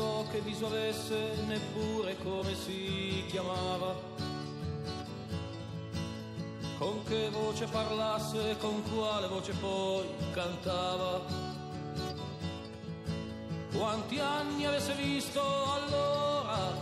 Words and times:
so 0.00 0.24
che 0.30 0.40
viso 0.40 0.64
avesse 0.66 1.14
neppure 1.46 2.16
come 2.24 2.54
si 2.54 3.22
chiamava. 3.28 3.94
Con 6.78 7.02
che 7.04 7.28
voce 7.28 7.66
parlasse, 7.66 8.56
con 8.58 8.82
quale 8.90 9.26
voce 9.28 9.52
poi 9.60 10.06
cantava. 10.32 11.20
Quanti 13.76 14.18
anni 14.18 14.64
avesse 14.64 14.94
visto 14.94 15.42
allora, 15.42 16.72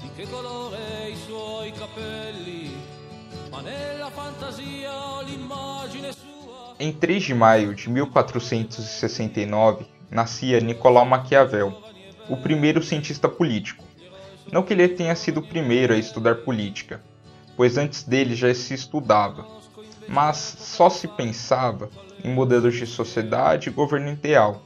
di 0.00 0.10
che 0.16 0.28
colore 0.28 1.10
i 1.10 1.16
suoi 1.16 1.70
capelli, 1.70 2.74
ma 3.50 3.60
nella 3.60 4.10
fantasia 4.10 5.22
l'immagine 5.22 6.10
sua. 6.10 6.74
Em 6.78 6.92
3 6.92 7.20
de 7.20 7.34
maio 7.34 7.72
de 7.72 7.88
1469, 7.88 9.86
nascia 10.10 10.60
Nicolau 10.60 11.06
Maquiavel, 11.06 11.87
o 12.28 12.36
primeiro 12.36 12.82
cientista 12.82 13.28
político. 13.28 13.84
Não 14.52 14.62
que 14.62 14.72
ele 14.72 14.88
tenha 14.88 15.14
sido 15.14 15.38
o 15.38 15.46
primeiro 15.46 15.92
a 15.92 15.96
estudar 15.96 16.36
política, 16.36 17.02
pois 17.56 17.76
antes 17.76 18.02
dele 18.02 18.34
já 18.34 18.52
se 18.54 18.74
estudava, 18.74 19.46
mas 20.08 20.36
só 20.36 20.88
se 20.88 21.06
pensava 21.06 21.90
em 22.24 22.32
modelos 22.32 22.74
de 22.74 22.86
sociedade 22.86 23.68
e 23.68 23.72
governo 23.72 24.10
ideal. 24.10 24.62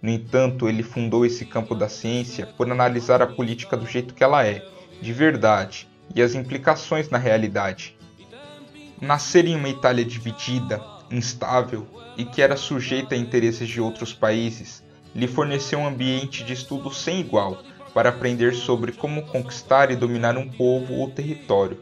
No 0.00 0.10
entanto, 0.10 0.68
ele 0.68 0.82
fundou 0.82 1.24
esse 1.24 1.46
campo 1.46 1.74
da 1.74 1.88
ciência 1.88 2.46
por 2.46 2.70
analisar 2.70 3.22
a 3.22 3.26
política 3.26 3.76
do 3.76 3.86
jeito 3.86 4.14
que 4.14 4.24
ela 4.24 4.44
é, 4.44 4.66
de 5.00 5.12
verdade, 5.12 5.88
e 6.14 6.20
as 6.20 6.34
implicações 6.34 7.08
na 7.08 7.18
realidade. 7.18 7.96
Nascer 9.00 9.46
em 9.46 9.56
uma 9.56 9.68
Itália 9.68 10.04
dividida, 10.04 10.82
instável 11.10 11.86
e 12.16 12.24
que 12.24 12.42
era 12.42 12.56
sujeita 12.56 13.14
a 13.14 13.18
interesses 13.18 13.68
de 13.68 13.80
outros 13.80 14.12
países, 14.12 14.82
lhe 15.14 15.26
forneceu 15.26 15.78
um 15.78 15.86
ambiente 15.86 16.44
de 16.44 16.52
estudo 16.52 16.92
sem 16.92 17.20
igual 17.20 17.62
para 17.92 18.08
aprender 18.08 18.54
sobre 18.54 18.92
como 18.92 19.22
conquistar 19.26 19.90
e 19.90 19.96
dominar 19.96 20.36
um 20.36 20.48
povo 20.48 20.94
ou 20.94 21.10
território, 21.10 21.80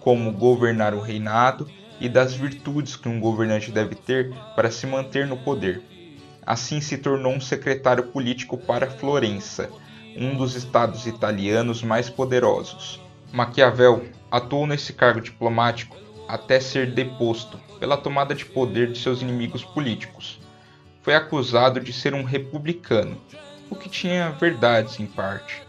como 0.00 0.32
governar 0.32 0.94
o 0.94 1.00
reinado 1.00 1.68
e 2.00 2.08
das 2.08 2.34
virtudes 2.34 2.96
que 2.96 3.08
um 3.08 3.20
governante 3.20 3.70
deve 3.70 3.94
ter 3.94 4.34
para 4.56 4.70
se 4.70 4.86
manter 4.86 5.26
no 5.26 5.36
poder. 5.36 5.82
Assim 6.44 6.80
se 6.80 6.98
tornou 6.98 7.32
um 7.32 7.40
secretário 7.40 8.04
político 8.08 8.58
para 8.58 8.90
Florença, 8.90 9.70
um 10.16 10.36
dos 10.36 10.56
estados 10.56 11.06
italianos 11.06 11.82
mais 11.82 12.10
poderosos. 12.10 13.00
Maquiavel 13.32 14.04
atuou 14.30 14.66
nesse 14.66 14.92
cargo 14.92 15.20
diplomático 15.20 15.96
até 16.26 16.58
ser 16.58 16.92
deposto 16.92 17.58
pela 17.78 17.96
tomada 17.96 18.34
de 18.34 18.44
poder 18.44 18.90
de 18.90 18.98
seus 18.98 19.22
inimigos 19.22 19.64
políticos. 19.64 20.40
Foi 21.02 21.14
acusado 21.14 21.80
de 21.80 21.92
ser 21.92 22.14
um 22.14 22.22
republicano, 22.22 23.20
o 23.68 23.74
que 23.74 23.88
tinha 23.88 24.30
verdades 24.30 25.00
em 25.00 25.06
parte, 25.06 25.62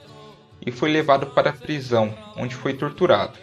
e 0.63 0.71
foi 0.71 0.91
levado 0.91 1.27
para 1.27 1.49
a 1.49 1.53
prisão, 1.53 2.15
onde 2.37 2.53
foi 2.53 2.73
torturado. 2.73 3.39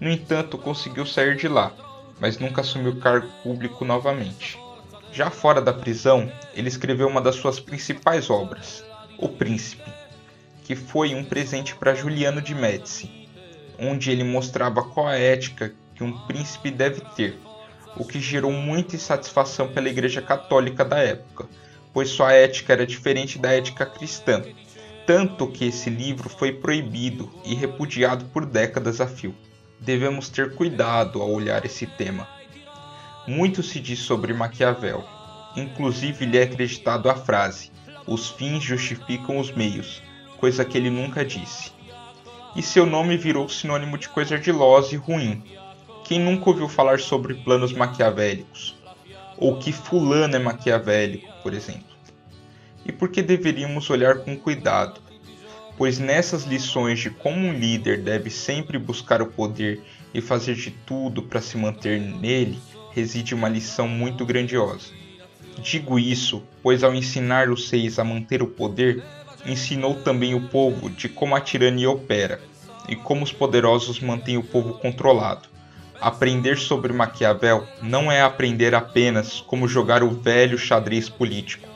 No 0.00 0.10
entanto, 0.10 0.58
conseguiu 0.58 1.06
sair 1.06 1.36
de 1.36 1.46
lá, 1.46 1.72
mas 2.18 2.38
nunca 2.38 2.60
assumiu 2.60 2.98
cargo 2.98 3.28
público 3.42 3.84
novamente. 3.84 4.58
Já 5.12 5.30
fora 5.30 5.60
da 5.60 5.72
prisão, 5.72 6.30
ele 6.54 6.68
escreveu 6.68 7.06
uma 7.06 7.20
das 7.20 7.36
suas 7.36 7.60
principais 7.60 8.28
obras, 8.28 8.84
O 9.16 9.28
Príncipe, 9.28 9.92
que 10.64 10.74
foi 10.74 11.14
um 11.14 11.22
presente 11.22 11.74
para 11.76 11.94
Juliano 11.94 12.42
de 12.42 12.54
Médici, 12.54 13.28
onde 13.78 14.10
ele 14.10 14.24
mostrava 14.24 14.82
qual 14.82 15.06
a 15.06 15.16
ética 15.16 15.72
que 15.94 16.02
um 16.02 16.18
príncipe 16.26 16.70
deve 16.70 17.00
ter, 17.14 17.38
o 17.96 18.04
que 18.04 18.20
gerou 18.20 18.52
muita 18.52 18.96
insatisfação 18.96 19.68
pela 19.68 19.88
Igreja 19.88 20.22
Católica 20.22 20.84
da 20.84 20.98
época, 20.98 21.48
pois 21.92 22.08
sua 22.10 22.32
ética 22.32 22.72
era 22.72 22.86
diferente 22.86 23.38
da 23.38 23.52
ética 23.52 23.84
cristã, 23.84 24.42
tanto 25.06 25.46
que 25.46 25.66
esse 25.66 25.90
livro 25.90 26.28
foi 26.28 26.52
proibido 26.52 27.30
e 27.44 27.54
repudiado 27.54 28.24
por 28.26 28.46
décadas 28.46 29.00
a 29.00 29.06
fio. 29.06 29.34
Devemos 29.80 30.28
ter 30.28 30.54
cuidado 30.54 31.20
ao 31.20 31.30
olhar 31.30 31.64
esse 31.64 31.86
tema. 31.86 32.26
Muito 33.26 33.62
se 33.62 33.80
diz 33.80 33.98
sobre 33.98 34.32
Maquiavel, 34.32 35.04
inclusive 35.56 36.24
lhe 36.24 36.38
é 36.38 36.44
acreditado 36.44 37.10
a 37.10 37.14
frase: 37.14 37.70
os 38.06 38.30
fins 38.30 38.62
justificam 38.62 39.38
os 39.38 39.50
meios, 39.52 40.02
coisa 40.38 40.64
que 40.64 40.78
ele 40.78 40.90
nunca 40.90 41.24
disse. 41.24 41.72
E 42.54 42.62
seu 42.62 42.84
nome 42.84 43.16
virou 43.16 43.48
sinônimo 43.48 43.96
de 43.96 44.08
coisa 44.08 44.34
ardilosa 44.34 44.94
e 44.94 44.98
ruim, 44.98 45.42
quem 46.04 46.18
nunca 46.20 46.50
ouviu 46.50 46.68
falar 46.68 46.98
sobre 46.98 47.34
planos 47.34 47.72
maquiavélicos? 47.72 48.76
Ou 49.36 49.58
que 49.58 49.72
fulano 49.72 50.36
é 50.36 50.38
maquiavélico, 50.38 51.28
por 51.42 51.54
exemplo? 51.54 51.92
E 52.84 52.92
por 52.92 53.08
que 53.08 53.22
deveríamos 53.22 53.88
olhar 53.90 54.16
com 54.18 54.36
cuidado? 54.36 55.00
Pois 55.76 55.98
nessas 55.98 56.44
lições 56.44 56.98
de 56.98 57.10
como 57.10 57.36
um 57.36 57.52
líder 57.52 58.02
deve 58.02 58.30
sempre 58.30 58.78
buscar 58.78 59.22
o 59.22 59.26
poder 59.26 59.82
e 60.12 60.20
fazer 60.20 60.54
de 60.54 60.70
tudo 60.70 61.22
para 61.22 61.40
se 61.40 61.56
manter 61.56 62.00
nele, 62.00 62.58
reside 62.92 63.34
uma 63.34 63.48
lição 63.48 63.88
muito 63.88 64.26
grandiosa. 64.26 64.88
Digo 65.58 65.98
isso, 65.98 66.42
pois 66.62 66.82
ao 66.82 66.94
ensinar 66.94 67.48
os 67.48 67.68
seis 67.68 67.98
a 67.98 68.04
manter 68.04 68.42
o 68.42 68.46
poder, 68.46 69.02
ensinou 69.46 69.94
também 69.94 70.34
o 70.34 70.48
povo 70.48 70.90
de 70.90 71.08
como 71.08 71.34
a 71.34 71.40
tirania 71.40 71.90
opera 71.90 72.40
e 72.88 72.96
como 72.96 73.22
os 73.22 73.32
poderosos 73.32 74.00
mantêm 74.00 74.36
o 74.36 74.42
povo 74.42 74.74
controlado. 74.74 75.51
Aprender 76.02 76.58
sobre 76.58 76.92
Maquiavel 76.92 77.64
não 77.80 78.10
é 78.10 78.22
aprender 78.22 78.74
apenas 78.74 79.40
como 79.40 79.68
jogar 79.68 80.02
o 80.02 80.10
velho 80.10 80.58
xadrez 80.58 81.08
político, 81.08 81.68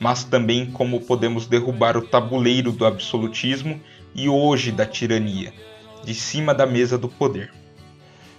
mas 0.00 0.24
também 0.24 0.66
como 0.66 1.00
podemos 1.02 1.46
derrubar 1.46 1.96
o 1.96 2.02
tabuleiro 2.02 2.72
do 2.72 2.84
absolutismo 2.84 3.80
e 4.16 4.28
hoje 4.28 4.72
da 4.72 4.84
tirania, 4.84 5.54
de 6.02 6.12
cima 6.12 6.52
da 6.52 6.66
mesa 6.66 6.98
do 6.98 7.08
poder. 7.08 7.52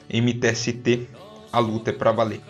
MTST, 0.10 1.08
a 1.54 1.60
luta 1.60 1.92
é 1.92 1.94
para 1.94 2.12
valer. 2.12 2.42